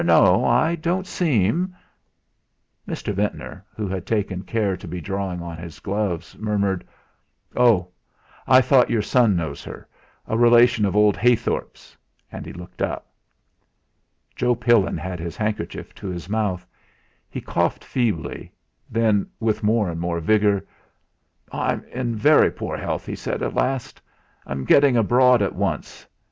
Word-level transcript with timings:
No, 0.03 0.43
I 0.47 0.73
don't 0.73 1.05
seem" 1.05 1.75
Mr. 2.89 3.13
Ventnor, 3.13 3.63
who 3.75 3.87
had 3.87 4.07
taken 4.07 4.41
care 4.41 4.75
to 4.75 4.87
be 4.87 4.99
drawing 4.99 5.43
on 5.43 5.57
his 5.57 5.79
gloves, 5.79 6.35
murmured: 6.39 6.83
"Oh! 7.55 7.89
I 8.47 8.61
thought 8.61 8.89
your 8.89 9.03
son 9.03 9.35
knows 9.35 9.63
her; 9.63 9.87
a 10.25 10.35
relation 10.39 10.85
of 10.85 10.95
old 10.95 11.15
Heythorp's," 11.17 11.95
and 12.31 12.47
he 12.47 12.51
looked 12.51 12.81
up. 12.81 13.11
Joe 14.35 14.55
Pillin 14.55 14.97
had 14.97 15.19
his 15.19 15.37
handkerchief 15.37 15.93
to 15.93 16.07
his 16.07 16.27
mouth; 16.27 16.65
he 17.29 17.39
coughed 17.39 17.83
feebly, 17.85 18.51
then 18.89 19.29
with 19.39 19.61
more 19.61 19.87
and 19.87 19.99
more 19.99 20.19
vigour: 20.19 20.63
"I'm 21.51 21.83
in 21.83 22.15
very 22.15 22.49
poor 22.49 22.75
health," 22.75 23.05
he 23.05 23.13
said, 23.15 23.43
at 23.43 23.53
last. 23.53 24.01
"I'm 24.47 24.65
getting 24.65 24.97
abroad 24.97 25.43
at 25.43 25.53
once. 25.53 26.07